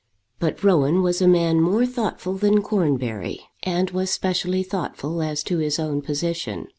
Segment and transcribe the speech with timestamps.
[0.39, 5.59] But Rowan was a man more thoughtful than Cornbury, and was specially thoughtful as to
[5.59, 6.69] his own position.